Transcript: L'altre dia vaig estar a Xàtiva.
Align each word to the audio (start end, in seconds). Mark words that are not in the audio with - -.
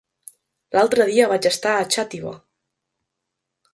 L'altre 0.77 1.05
dia 1.09 1.27
vaig 1.33 1.47
estar 1.51 1.75
a 1.81 1.85
Xàtiva. 1.97 2.33